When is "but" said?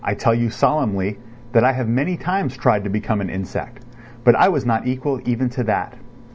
4.23-4.33